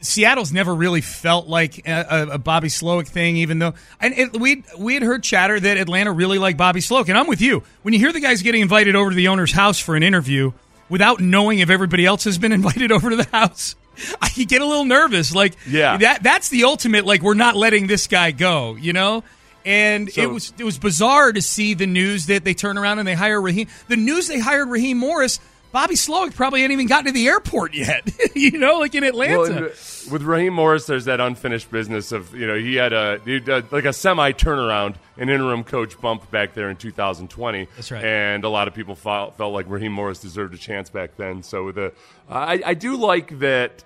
Seattle's 0.01 0.53
never 0.53 0.75
really 0.75 1.01
felt 1.01 1.49
like 1.49 1.87
a, 1.89 2.29
a, 2.33 2.39
Bobby 2.39 2.69
Slowik 2.69 3.09
thing, 3.09 3.37
even 3.39 3.59
though 3.59 3.75
and 4.01 4.15
it, 4.17 4.39
we 4.39 4.63
we 4.79 4.95
had 4.95 5.03
heard 5.03 5.23
chatter 5.23 5.59
that 5.59 5.77
Atlanta 5.79 6.13
really 6.13 6.39
liked 6.39 6.59
Bobby 6.59 6.81
Slowik, 6.81 7.09
and 7.09 7.17
I'm 7.19 7.27
with 7.27 7.41
you. 7.41 7.63
When 7.83 7.95
you 7.95 8.01
hear 8.01 8.13
the 8.13 8.21
guy's 8.21 8.43
getting 8.43 8.61
invited 8.61 8.95
over 8.95 9.11
to 9.11 9.17
the 9.17 9.29
owner's 9.29 9.53
house 9.53 9.79
for 9.81 9.97
an 9.97 10.03
interview 10.03 10.53
without 10.89 11.21
knowing 11.21 11.59
if 11.59 11.71
everybody 11.71 12.05
else 12.07 12.25
has 12.25 12.39
been 12.39 12.53
invited 12.61 12.93
over 12.93 13.11
to 13.11 13.17
the 13.17 13.29
house, 13.33 13.75
I 14.23 14.29
get 14.29 14.61
a 14.63 14.67
little 14.67 14.85
nervous. 14.85 15.35
Like, 15.35 15.57
Yeah. 15.67 15.97
that 15.97 16.23
that's 16.23 16.51
the 16.51 16.65
ultimate. 16.65 17.05
Like, 17.07 17.23
we're 17.23 17.35
not 17.35 17.57
letting 17.57 17.87
this 17.87 18.07
guy 18.07 18.31
go, 18.31 18.77
you 18.77 18.93
know. 18.93 19.25
And 19.65 20.13
So- 20.13 20.23
it 20.23 20.31
was 20.31 20.53
it 20.59 20.65
was 20.65 20.79
bizarre 20.79 21.33
to 21.33 21.43
see 21.43 21.75
the 21.75 21.87
news 21.87 22.27
that 22.27 22.45
they 22.45 22.55
turn 22.55 22.79
around 22.79 22.99
and 23.01 23.09
they 23.09 23.15
hire 23.15 23.41
Raheem. 23.41 23.67
The 23.89 23.97
news 23.97 24.29
they 24.29 24.39
hired 24.39 24.69
Raheem 24.69 24.99
Morris. 24.99 25.41
Bobby 25.77 25.95
Slowik 25.95 26.35
probably 26.35 26.63
hadn't 26.63 26.73
even 26.73 26.87
gotten 26.87 27.05
to 27.05 27.13
the 27.13 27.29
airport 27.29 27.75
yet, 27.75 28.11
you 28.35 28.53
know, 28.53 28.79
like 28.79 28.95
in 28.95 29.05
Atlanta. 29.05 29.39
Well, 29.39 29.65
uh, 29.67 29.69
with 30.11 30.23
Raheem 30.23 30.55
Morris, 30.55 30.87
there's 30.87 31.05
that 31.05 31.21
unfinished 31.21 31.71
business 31.71 32.13
of 32.13 32.35
you 32.35 32.47
know 32.47 32.55
he 32.55 32.77
had 32.77 32.95
a 32.95 33.21
he 33.27 33.41
did 33.41 33.71
like 33.71 33.85
a 33.85 33.93
semi 33.93 34.33
turnaround, 34.33 34.95
an 35.19 35.29
interim 35.29 35.65
coach 35.65 36.01
bump 36.01 36.31
back 36.31 36.55
there 36.55 36.71
in 36.71 36.79
2020. 36.79 37.69
That's 37.77 37.91
right. 37.91 38.03
And 38.03 38.43
a 38.45 38.49
lot 38.49 38.69
of 38.69 38.75
people 38.75 38.95
felt, 38.95 39.37
felt 39.37 39.53
like 39.53 39.69
Raheem 39.69 39.93
Morris 39.93 40.19
deserved 40.19 40.55
a 40.55 40.57
chance 40.57 40.89
back 40.89 41.15
then. 41.19 41.43
So 41.43 41.71
the 41.73 41.93
I, 42.27 42.63
I 42.65 42.73
do 42.73 42.97
like 42.97 43.39
that 43.41 43.85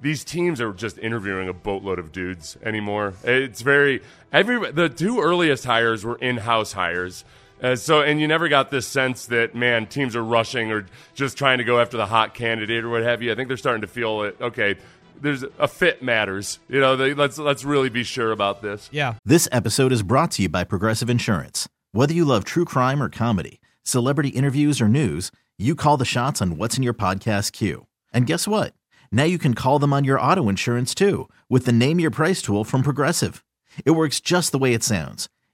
these 0.00 0.24
teams 0.24 0.60
are 0.60 0.72
just 0.72 0.98
interviewing 0.98 1.48
a 1.48 1.52
boatload 1.52 2.00
of 2.00 2.10
dudes 2.10 2.56
anymore. 2.60 3.14
It's 3.22 3.60
very 3.60 4.02
every 4.32 4.72
the 4.72 4.88
two 4.88 5.20
earliest 5.20 5.64
hires 5.64 6.04
were 6.04 6.16
in-house 6.16 6.72
hires. 6.72 7.24
Uh, 7.62 7.76
so, 7.76 8.00
and 8.00 8.20
you 8.20 8.26
never 8.26 8.48
got 8.48 8.70
this 8.70 8.86
sense 8.86 9.26
that 9.26 9.54
man, 9.54 9.86
teams 9.86 10.16
are 10.16 10.24
rushing 10.24 10.72
or 10.72 10.86
just 11.14 11.36
trying 11.36 11.58
to 11.58 11.64
go 11.64 11.78
after 11.78 11.96
the 11.96 12.06
hot 12.06 12.34
candidate 12.34 12.84
or 12.84 12.88
what 12.88 13.02
have 13.02 13.22
you. 13.22 13.30
I 13.30 13.34
think 13.34 13.48
they're 13.48 13.56
starting 13.56 13.82
to 13.82 13.86
feel 13.86 14.22
it. 14.22 14.36
Okay, 14.40 14.76
there's 15.20 15.44
a 15.58 15.68
fit 15.68 16.02
matters. 16.02 16.58
You 16.68 16.80
know, 16.80 16.96
they, 16.96 17.14
let's 17.14 17.38
let's 17.38 17.64
really 17.64 17.88
be 17.88 18.02
sure 18.02 18.32
about 18.32 18.62
this. 18.62 18.88
Yeah. 18.92 19.14
This 19.24 19.48
episode 19.52 19.92
is 19.92 20.02
brought 20.02 20.30
to 20.32 20.42
you 20.42 20.48
by 20.48 20.64
Progressive 20.64 21.10
Insurance. 21.10 21.68
Whether 21.92 22.14
you 22.14 22.24
love 22.24 22.44
true 22.44 22.64
crime 22.64 23.02
or 23.02 23.08
comedy, 23.08 23.60
celebrity 23.82 24.30
interviews 24.30 24.80
or 24.80 24.88
news, 24.88 25.30
you 25.58 25.74
call 25.74 25.96
the 25.96 26.04
shots 26.04 26.40
on 26.40 26.56
what's 26.56 26.76
in 26.76 26.82
your 26.82 26.94
podcast 26.94 27.52
queue. 27.52 27.86
And 28.12 28.26
guess 28.26 28.48
what? 28.48 28.74
Now 29.12 29.24
you 29.24 29.38
can 29.38 29.54
call 29.54 29.78
them 29.78 29.92
on 29.92 30.04
your 30.04 30.20
auto 30.20 30.48
insurance 30.48 30.94
too 30.94 31.28
with 31.48 31.66
the 31.66 31.72
Name 31.72 32.00
Your 32.00 32.10
Price 32.10 32.40
tool 32.40 32.64
from 32.64 32.82
Progressive. 32.82 33.44
It 33.84 33.92
works 33.92 34.20
just 34.20 34.52
the 34.52 34.58
way 34.58 34.72
it 34.72 34.82
sounds. 34.82 35.28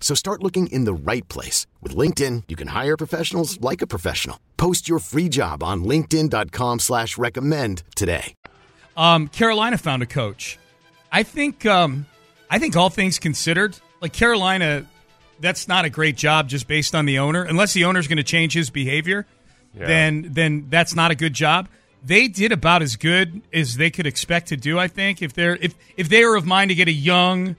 So 0.00 0.14
start 0.16 0.42
looking 0.42 0.66
in 0.68 0.84
the 0.86 0.92
right 0.94 1.26
place. 1.28 1.66
With 1.80 1.94
LinkedIn, 1.94 2.44
you 2.48 2.56
can 2.56 2.68
hire 2.68 2.96
professionals 2.96 3.60
like 3.60 3.80
a 3.82 3.86
professional. 3.86 4.40
Post 4.56 4.88
your 4.88 4.98
free 4.98 5.28
job 5.28 5.62
on 5.62 5.84
linkedin.com 5.84 6.80
slash 6.80 7.16
recommend 7.16 7.84
today. 7.94 8.34
Um, 8.96 9.28
Carolina 9.28 9.78
found 9.78 10.02
a 10.02 10.06
coach. 10.06 10.58
I 11.12 11.22
think 11.22 11.64
um, 11.66 12.06
I 12.50 12.58
think 12.58 12.76
all 12.76 12.90
things 12.90 13.18
considered, 13.18 13.76
like 14.00 14.12
Carolina, 14.12 14.86
that's 15.38 15.68
not 15.68 15.84
a 15.84 15.90
great 15.90 16.16
job 16.16 16.48
just 16.48 16.66
based 16.66 16.94
on 16.94 17.06
the 17.06 17.18
owner. 17.18 17.42
Unless 17.44 17.72
the 17.74 17.84
owner's 17.84 18.08
going 18.08 18.18
to 18.18 18.22
change 18.24 18.52
his 18.52 18.68
behavior, 18.70 19.26
Yeah. 19.74 19.86
then 19.86 20.26
then 20.30 20.66
that's 20.70 20.94
not 20.94 21.10
a 21.10 21.14
good 21.14 21.32
job. 21.34 21.68
They 22.04 22.28
did 22.28 22.52
about 22.52 22.82
as 22.82 22.96
good 22.96 23.42
as 23.52 23.76
they 23.76 23.90
could 23.90 24.06
expect 24.06 24.48
to 24.48 24.56
do. 24.56 24.78
I 24.78 24.88
think 24.88 25.20
if 25.22 25.32
they're 25.34 25.56
if 25.56 25.74
if 25.96 26.08
they 26.08 26.22
are 26.24 26.34
of 26.36 26.46
mind 26.46 26.70
to 26.70 26.74
get 26.74 26.88
a 26.88 26.92
young, 26.92 27.56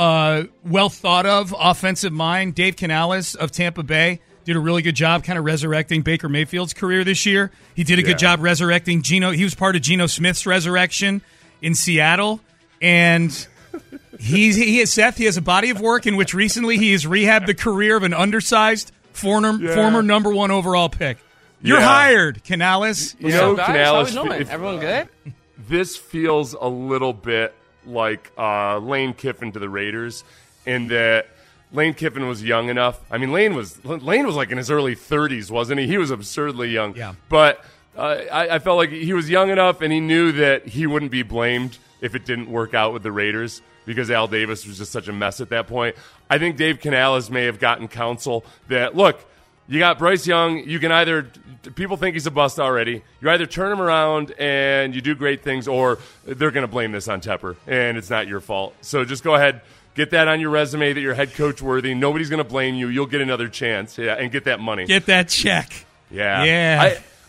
uh, 0.00 0.44
well 0.64 0.88
thought 0.88 1.26
of 1.26 1.54
offensive 1.58 2.12
mind, 2.12 2.54
Dave 2.54 2.76
Canales 2.76 3.34
of 3.34 3.50
Tampa 3.52 3.82
Bay 3.82 4.20
did 4.44 4.56
a 4.56 4.60
really 4.60 4.80
good 4.82 4.94
job 4.96 5.22
kind 5.24 5.38
of 5.38 5.44
resurrecting 5.44 6.00
Baker 6.02 6.28
Mayfield's 6.28 6.72
career 6.72 7.04
this 7.04 7.26
year. 7.26 7.50
He 7.76 7.84
did 7.84 7.98
a 7.98 8.02
Yeah. 8.02 8.08
good 8.08 8.18
job 8.18 8.40
resurrecting 8.40 9.02
Geno. 9.02 9.30
He 9.32 9.44
was 9.44 9.54
part 9.54 9.76
of 9.76 9.82
Geno 9.82 10.06
Smith's 10.06 10.46
resurrection 10.46 11.20
in 11.60 11.74
Seattle, 11.74 12.40
and 12.80 13.30
he's 14.18 14.56
he 14.56 14.78
has 14.78 14.90
Seth. 14.90 15.18
He 15.18 15.26
has 15.26 15.36
a 15.36 15.42
body 15.42 15.68
of 15.70 15.80
work 15.80 16.06
in 16.06 16.16
which 16.16 16.32
recently 16.32 16.78
he 16.78 16.92
has 16.92 17.04
rehabbed 17.04 17.44
the 17.46 17.54
career 17.54 17.96
of 17.96 18.02
an 18.02 18.14
undersized 18.14 18.92
former 19.12 19.52
Yeah. 19.60 19.74
former 19.74 20.02
number 20.02 20.30
one 20.30 20.50
overall 20.50 20.88
pick. 20.88 21.18
You're 21.60 21.78
Yeah. 21.80 21.86
hired, 21.86 22.42
Canales. 22.42 23.14
You 23.18 23.28
know, 23.32 23.54
guys? 23.54 23.66
Canales, 23.66 24.14
How 24.14 24.22
we 24.22 24.28
doing? 24.30 24.40
if- 24.40 24.50
Everyone 24.50 24.78
good? 24.80 25.08
this 25.68 25.96
feels 25.98 26.54
a 26.58 26.68
little 26.68 27.12
bit 27.12 27.54
like 27.90 28.30
uh, 28.38 28.78
Lane 28.78 29.14
Kiffin 29.14 29.52
to 29.52 29.58
the 29.58 29.68
Raiders 29.68 30.24
in 30.66 30.88
that 30.88 31.26
Lane 31.72 31.94
Kiffin 31.94 32.26
was 32.26 32.42
young 32.42 32.68
enough. 32.68 33.00
I 33.10 33.18
mean, 33.18 33.32
Lane 33.32 33.54
was 33.54 33.82
Lane 33.84 34.26
was 34.26 34.36
like 34.36 34.50
in 34.50 34.58
his 34.58 34.70
early 34.70 34.96
30s, 34.96 35.50
wasn't 35.50 35.80
he? 35.80 35.86
He 35.86 35.98
was 35.98 36.10
absurdly 36.10 36.70
young. 36.70 36.96
Yeah. 36.96 37.14
But 37.28 37.64
uh, 37.96 38.22
I, 38.32 38.56
I 38.56 38.58
felt 38.58 38.76
like 38.76 38.90
he 38.90 39.12
was 39.12 39.28
young 39.30 39.50
enough, 39.50 39.80
and 39.80 39.92
he 39.92 40.00
knew 40.00 40.32
that 40.32 40.66
he 40.66 40.86
wouldn't 40.86 41.12
be 41.12 41.22
blamed 41.22 41.78
if 42.00 42.14
it 42.14 42.24
didn't 42.24 42.50
work 42.50 42.74
out 42.74 42.92
with 42.92 43.02
the 43.02 43.12
Raiders 43.12 43.62
because 43.86 44.10
Al 44.10 44.26
Davis 44.26 44.66
was 44.66 44.78
just 44.78 44.92
such 44.92 45.08
a 45.08 45.12
mess 45.12 45.40
at 45.40 45.50
that 45.50 45.66
point. 45.66 45.96
I 46.28 46.38
think 46.38 46.56
Dave 46.56 46.80
Canales 46.80 47.30
may 47.30 47.44
have 47.44 47.58
gotten 47.58 47.88
counsel 47.88 48.44
that 48.68 48.96
look. 48.96 49.24
You 49.70 49.78
got 49.78 50.00
Bryce 50.00 50.26
Young. 50.26 50.68
You 50.68 50.80
can 50.80 50.90
either 50.90 51.30
people 51.76 51.96
think 51.96 52.14
he's 52.14 52.26
a 52.26 52.30
bust 52.32 52.58
already. 52.58 53.02
You 53.20 53.30
either 53.30 53.46
turn 53.46 53.70
him 53.70 53.80
around 53.80 54.34
and 54.36 54.92
you 54.96 55.00
do 55.00 55.14
great 55.14 55.44
things, 55.44 55.68
or 55.68 56.00
they're 56.24 56.50
going 56.50 56.66
to 56.66 56.70
blame 56.70 56.90
this 56.90 57.06
on 57.06 57.20
Tepper, 57.20 57.54
and 57.68 57.96
it's 57.96 58.10
not 58.10 58.26
your 58.26 58.40
fault. 58.40 58.74
So 58.80 59.04
just 59.04 59.22
go 59.22 59.36
ahead, 59.36 59.60
get 59.94 60.10
that 60.10 60.26
on 60.26 60.40
your 60.40 60.50
resume 60.50 60.92
that 60.92 61.00
you're 61.00 61.14
head 61.14 61.34
coach 61.34 61.62
worthy. 61.62 61.94
Nobody's 61.94 62.28
going 62.28 62.42
to 62.42 62.48
blame 62.48 62.74
you. 62.74 62.88
You'll 62.88 63.06
get 63.06 63.20
another 63.20 63.48
chance, 63.48 63.96
yeah, 63.96 64.14
and 64.14 64.32
get 64.32 64.44
that 64.46 64.58
money. 64.58 64.86
Get 64.86 65.06
that 65.06 65.28
check. 65.28 65.86
Yeah, 66.10 66.42
Yeah. 66.42 66.78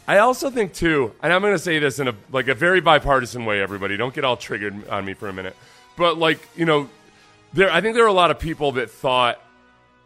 I 0.07 0.15
I 0.15 0.17
also 0.17 0.49
think 0.49 0.73
too, 0.73 1.13
and 1.21 1.31
I'm 1.31 1.41
going 1.41 1.53
to 1.53 1.59
say 1.59 1.77
this 1.77 1.99
in 1.99 2.07
a 2.07 2.15
like 2.31 2.47
a 2.47 2.55
very 2.55 2.81
bipartisan 2.81 3.45
way. 3.45 3.61
Everybody, 3.61 3.97
don't 3.97 4.15
get 4.15 4.25
all 4.25 4.35
triggered 4.35 4.89
on 4.89 5.05
me 5.05 5.13
for 5.13 5.29
a 5.29 5.33
minute. 5.33 5.55
But 5.95 6.17
like 6.17 6.39
you 6.55 6.65
know, 6.65 6.89
there 7.53 7.71
I 7.71 7.81
think 7.81 7.93
there 7.93 8.03
are 8.03 8.07
a 8.07 8.13
lot 8.13 8.31
of 8.31 8.39
people 8.39 8.71
that 8.73 8.89
thought 8.89 9.39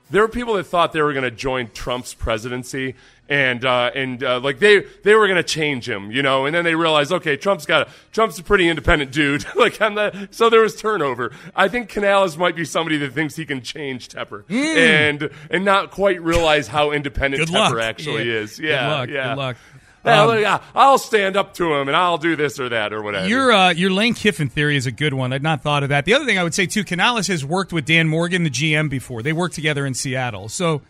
there 0.09 0.21
were 0.21 0.27
people 0.27 0.53
that 0.55 0.65
thought 0.65 0.93
they 0.93 1.01
were 1.01 1.13
going 1.13 1.23
to 1.23 1.31
join 1.31 1.69
Trump's 1.71 2.13
presidency 2.13 2.95
and 3.27 3.65
uh, 3.65 3.89
and 3.95 4.23
uh, 4.23 4.39
like 4.39 4.59
they 4.59 4.81
they 5.03 5.15
were 5.15 5.25
going 5.25 5.37
to 5.37 5.43
change 5.43 5.89
him, 5.89 6.11
you 6.11 6.21
know, 6.21 6.45
and 6.45 6.53
then 6.55 6.63
they 6.63 6.75
realized, 6.75 7.11
okay, 7.11 7.35
Trump's 7.35 7.65
got 7.65 7.87
a 7.87 7.91
Trump's 8.11 8.37
a 8.37 8.43
pretty 8.43 8.69
independent 8.69 9.11
dude. 9.11 9.43
like 9.55 9.81
I'm 9.81 9.95
not, 9.95 10.13
so 10.29 10.49
there 10.51 10.61
was 10.61 10.75
turnover. 10.75 11.31
I 11.55 11.67
think 11.67 11.89
Canales 11.89 12.37
might 12.37 12.55
be 12.55 12.65
somebody 12.65 12.97
that 12.97 13.13
thinks 13.13 13.35
he 13.35 13.45
can 13.47 13.61
change 13.61 14.09
Tepper 14.09 14.43
and 14.51 15.29
and 15.49 15.65
not 15.65 15.89
quite 15.89 16.21
realize 16.21 16.67
how 16.67 16.91
independent. 16.91 17.43
Good 17.47 17.49
luck. 17.53 17.73
Tepper 17.73 17.81
actually 17.81 18.29
Yeah. 18.31 18.39
is. 18.41 18.59
Yeah, 18.59 18.69
good 18.89 18.91
luck. 18.99 19.09
yeah. 19.09 19.27
Good 19.29 19.37
luck. 19.39 19.57
Um, 20.05 20.61
I'll 20.75 20.97
stand 20.97 21.35
up 21.35 21.53
to 21.55 21.73
him 21.73 21.87
and 21.87 21.95
I'll 21.97 22.17
do 22.17 22.35
this 22.35 22.59
or 22.59 22.69
that 22.69 22.93
or 22.93 23.01
whatever. 23.01 23.27
Your 23.27 23.51
uh, 23.51 23.71
your 23.71 23.91
Lane 23.91 24.13
Kiffin 24.13 24.49
theory 24.49 24.75
is 24.77 24.85
a 24.85 24.91
good 24.91 25.13
one. 25.13 25.33
I'd 25.33 25.43
not 25.43 25.61
thought 25.61 25.83
of 25.83 25.89
that. 25.89 26.05
The 26.05 26.13
other 26.13 26.25
thing 26.25 26.37
I 26.37 26.43
would 26.43 26.53
say 26.53 26.65
too, 26.65 26.83
Canales 26.83 27.27
has 27.27 27.43
worked 27.45 27.73
with 27.73 27.85
Dan 27.85 28.07
Morgan, 28.07 28.43
the 28.43 28.49
GM, 28.49 28.89
before. 28.89 29.23
They 29.23 29.33
worked 29.33 29.55
together 29.55 29.85
in 29.85 29.93
Seattle, 29.93 30.49
so 30.49 30.81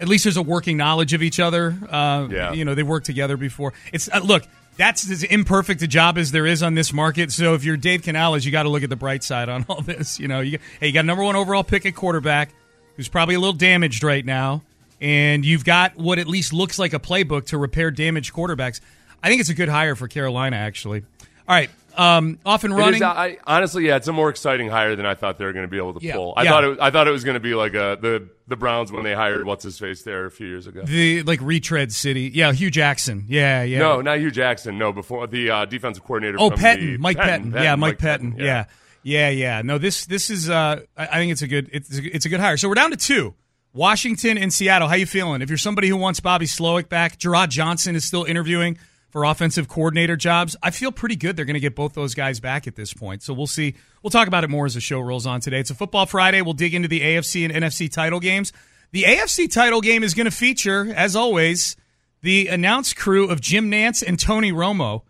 at 0.00 0.08
least 0.08 0.24
there's 0.24 0.36
a 0.36 0.42
working 0.42 0.76
knowledge 0.76 1.12
of 1.12 1.22
each 1.22 1.38
other. 1.38 1.76
Uh, 1.88 2.26
Yeah. 2.30 2.52
you 2.52 2.64
know, 2.64 2.74
they 2.74 2.82
worked 2.82 3.06
together 3.06 3.36
before. 3.36 3.72
It's 3.92 4.08
uh, 4.12 4.20
look, 4.24 4.44
that's 4.76 5.08
as 5.10 5.22
imperfect 5.22 5.82
a 5.82 5.86
job 5.86 6.16
as 6.16 6.30
there 6.32 6.46
is 6.46 6.62
on 6.62 6.74
this 6.74 6.92
market. 6.94 7.30
So 7.30 7.52
if 7.54 7.62
you're 7.64 7.76
Dave 7.76 8.02
Canales, 8.02 8.44
you 8.46 8.50
got 8.52 8.62
to 8.62 8.70
look 8.70 8.82
at 8.82 8.88
the 8.90 8.96
bright 8.96 9.22
side 9.22 9.48
on 9.50 9.64
all 9.68 9.82
this. 9.82 10.18
You 10.18 10.28
know, 10.28 10.40
you 10.40 10.58
hey, 10.80 10.86
you 10.88 10.92
got 10.92 11.04
number 11.04 11.22
one 11.22 11.36
overall 11.36 11.62
pick 11.62 11.84
at 11.84 11.94
quarterback, 11.94 12.50
who's 12.96 13.08
probably 13.08 13.34
a 13.34 13.38
little 13.38 13.52
damaged 13.52 14.02
right 14.02 14.24
now, 14.24 14.62
and 15.02 15.44
you've 15.44 15.64
got 15.64 15.96
what 15.96 16.18
at 16.18 16.26
least 16.28 16.52
looks 16.54 16.78
like 16.78 16.94
a 16.94 16.98
playbook 17.00 17.46
to 17.48 17.58
repair 17.58 17.90
damaged 17.90 18.32
quarterbacks. 18.32 18.80
I 19.22 19.28
think 19.28 19.40
it's 19.40 19.50
a 19.50 19.54
good 19.54 19.68
hire 19.68 19.94
for 19.96 20.08
Carolina, 20.08 20.56
actually. 20.56 21.02
All 21.48 21.54
right, 21.56 21.68
um, 21.96 22.38
off 22.46 22.62
and 22.64 22.74
running. 22.74 22.94
is, 22.94 23.02
I, 23.02 23.36
honestly, 23.46 23.86
yeah, 23.86 23.96
it's 23.96 24.06
a 24.08 24.12
more 24.12 24.30
exciting 24.30 24.68
hire 24.68 24.94
than 24.96 25.04
I 25.04 25.14
thought 25.14 25.38
they 25.38 25.44
were 25.44 25.52
going 25.52 25.64
to 25.66 25.70
be 25.70 25.76
able 25.76 25.94
to 25.94 26.04
Yeah. 26.06 26.14
pull. 26.14 26.34
I 26.36 26.44
Yeah. 26.44 26.50
thought 26.50 26.64
it, 26.64 26.78
I 26.80 26.90
thought 26.90 27.08
it 27.08 27.10
was 27.10 27.24
going 27.24 27.34
to 27.34 27.40
be 27.40 27.54
like 27.54 27.74
a, 27.74 27.98
the 28.00 28.28
the 28.46 28.56
Browns 28.56 28.92
when 28.92 29.02
they 29.02 29.12
hired 29.14 29.44
what's 29.44 29.64
his 29.64 29.78
face 29.78 30.02
there 30.02 30.24
a 30.26 30.30
few 30.30 30.46
years 30.46 30.66
ago. 30.68 30.82
the 30.84 31.22
like 31.24 31.40
retread 31.42 31.92
city. 31.92 32.30
Yeah, 32.32 32.52
Hue 32.52 32.70
Jackson. 32.70 33.24
Yeah, 33.28 33.62
yeah. 33.64 33.78
No, 33.80 34.00
not 34.00 34.18
Hue 34.18 34.30
Jackson. 34.30 34.78
No, 34.78 34.92
before 34.92 35.26
the 35.26 35.50
uh, 35.50 35.64
defensive 35.64 36.04
coordinator. 36.04 36.36
Oh, 36.40 36.50
from 36.50 36.58
Pettine, 36.60 36.92
the- 36.92 36.96
Mike 36.98 37.16
Pettine. 37.18 37.52
Yeah, 37.54 37.74
Mike, 37.76 37.98
Pettine. 37.98 38.38
yeah. 38.38 38.44
Yeah. 38.44 38.64
yeah, 39.02 39.28
yeah. 39.30 39.62
No, 39.62 39.78
this 39.78 40.06
this 40.06 40.30
is. 40.30 40.48
Uh, 40.48 40.80
I, 40.96 41.06
I 41.06 41.14
think 41.18 41.32
it's 41.32 41.42
a 41.42 41.48
good. 41.48 41.68
It's 41.72 41.98
a, 41.98 42.04
it's 42.16 42.24
a 42.24 42.28
good 42.28 42.40
hire. 42.40 42.56
So 42.56 42.68
we're 42.68 42.74
down 42.76 42.92
to 42.92 42.96
two. 42.96 43.34
Washington 43.74 44.36
and 44.36 44.52
Seattle. 44.52 44.88
How 44.88 44.96
you 44.96 45.06
feeling? 45.06 45.40
If 45.40 45.48
you're 45.48 45.56
somebody 45.56 45.88
who 45.88 45.96
wants 45.96 46.20
Bobby 46.20 46.46
Slowik 46.46 46.90
back, 46.90 47.18
Jerrod 47.18 47.48
Johnson 47.48 47.96
is 47.96 48.04
still 48.04 48.24
interviewing 48.24 48.76
for 49.08 49.24
offensive 49.24 49.66
coordinator 49.66 50.14
jobs. 50.14 50.56
I 50.62 50.70
feel 50.70 50.92
pretty 50.92 51.16
good. 51.16 51.36
They're 51.36 51.46
going 51.46 51.54
to 51.54 51.60
get 51.60 51.74
both 51.74 51.94
those 51.94 52.14
guys 52.14 52.38
back 52.38 52.66
at 52.66 52.76
this 52.76 52.92
point. 52.92 53.22
So 53.22 53.32
we'll 53.32 53.46
see. 53.46 53.74
We'll 54.02 54.10
talk 54.10 54.28
about 54.28 54.44
it 54.44 54.50
more 54.50 54.66
as 54.66 54.74
the 54.74 54.80
show 54.80 55.00
rolls 55.00 55.26
on 55.26 55.40
today. 55.40 55.60
It's 55.60 55.70
a 55.70 55.74
football 55.74 56.04
Friday. 56.04 56.42
We'll 56.42 56.52
dig 56.52 56.74
into 56.74 56.88
the 56.88 57.00
AFC 57.00 57.44
and 57.44 57.64
NFC 57.64 57.90
title 57.90 58.20
games. 58.20 58.52
The 58.90 59.04
AFC 59.04 59.50
title 59.50 59.80
game 59.80 60.02
is 60.02 60.12
going 60.12 60.26
to 60.26 60.30
feature, 60.30 60.92
as 60.94 61.16
always, 61.16 61.76
the 62.20 62.48
announced 62.48 62.96
crew 62.96 63.30
of 63.30 63.40
Jim 63.40 63.70
Nantz 63.70 64.02
and 64.06 64.18
Tony 64.18 64.52
Romo. 64.52 65.02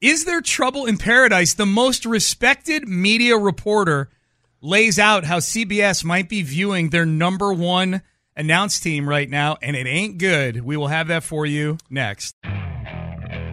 Is 0.00 0.24
there 0.24 0.40
trouble 0.40 0.86
in 0.86 0.96
paradise? 0.96 1.54
The 1.54 1.66
most 1.66 2.06
respected 2.06 2.86
media 2.88 3.36
reporter 3.36 4.10
lays 4.62 4.98
out 4.98 5.24
how 5.24 5.38
CBS 5.38 6.04
might 6.04 6.28
be 6.28 6.42
viewing 6.42 6.90
their 6.90 7.06
number 7.06 7.52
one 7.52 8.02
announced 8.36 8.82
team 8.82 9.08
right 9.08 9.28
now, 9.28 9.56
and 9.62 9.76
it 9.76 9.86
ain't 9.86 10.18
good. 10.18 10.62
We 10.62 10.76
will 10.76 10.88
have 10.88 11.08
that 11.08 11.22
for 11.22 11.46
you 11.46 11.78
next. 11.88 12.34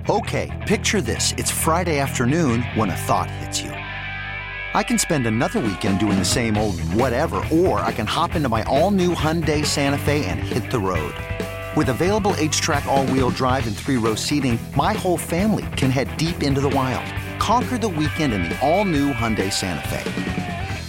Okay, 0.10 0.64
picture 0.68 1.02
this. 1.02 1.34
It's 1.38 1.52
Friday 1.52 2.00
afternoon 2.00 2.62
when 2.76 2.90
a 2.90 2.96
thought 2.96 3.30
hits 3.30 3.62
you. 3.62 3.72
I 3.72 4.84
can 4.84 4.98
spend 4.98 5.28
another 5.28 5.60
weekend 5.60 6.00
doing 6.00 6.18
the 6.18 6.26
same 6.26 6.58
old 6.58 6.80
whatever, 6.94 7.44
or 7.52 7.80
I 7.80 7.92
can 7.92 8.06
hop 8.06 8.36
into 8.36 8.48
my 8.48 8.64
all 8.64 8.92
new 8.92 9.14
Hyundai 9.14 9.66
Santa 9.66 9.98
Fe 9.98 10.26
and 10.26 10.40
hit 10.40 10.72
the 10.72 10.80
road. 10.80 11.14
With 11.76 11.90
available 11.90 12.32
HTRAC, 12.34 12.86
all 12.86 13.06
wheel 13.08 13.30
drive, 13.30 13.68
and 13.68 13.76
three 13.76 13.98
row 13.98 14.16
seating, 14.16 14.58
my 14.76 14.94
whole 14.94 15.18
family 15.18 15.66
can 15.76 15.92
head 15.92 16.16
deep 16.18 16.42
into 16.42 16.62
the 16.62 16.70
wild. 16.70 17.06
Conquer 17.40 17.78
the 17.78 17.90
weekend 17.90 18.34
in 18.34 18.44
the 18.44 18.58
all 18.68 18.86
new 18.86 19.12
Hyundai 19.12 19.52
Santa 19.52 19.88
Fe. 19.90 20.47